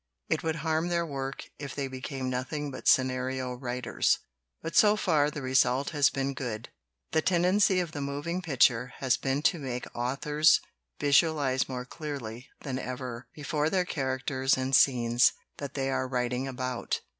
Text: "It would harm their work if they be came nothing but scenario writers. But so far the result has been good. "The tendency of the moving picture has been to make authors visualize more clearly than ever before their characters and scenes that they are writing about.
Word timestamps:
"It 0.29 0.41
would 0.41 0.55
harm 0.65 0.87
their 0.87 1.05
work 1.05 1.43
if 1.59 1.75
they 1.75 1.87
be 1.87 2.01
came 2.01 2.27
nothing 2.27 2.71
but 2.71 2.87
scenario 2.87 3.53
writers. 3.53 4.17
But 4.63 4.75
so 4.75 4.95
far 4.95 5.29
the 5.29 5.43
result 5.43 5.91
has 5.91 6.09
been 6.09 6.33
good. 6.33 6.69
"The 7.11 7.21
tendency 7.21 7.79
of 7.79 7.91
the 7.91 8.01
moving 8.01 8.41
picture 8.41 8.93
has 8.97 9.15
been 9.15 9.43
to 9.43 9.59
make 9.59 9.85
authors 9.95 10.59
visualize 10.99 11.69
more 11.69 11.85
clearly 11.85 12.49
than 12.61 12.79
ever 12.79 13.27
before 13.35 13.69
their 13.69 13.85
characters 13.85 14.57
and 14.57 14.75
scenes 14.75 15.33
that 15.57 15.75
they 15.75 15.91
are 15.91 16.07
writing 16.07 16.47
about. 16.47 17.01